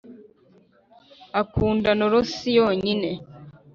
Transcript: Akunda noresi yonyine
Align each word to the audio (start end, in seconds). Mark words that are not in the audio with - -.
Akunda 1.41 1.89
noresi 1.99 2.47
yonyine 2.57 3.11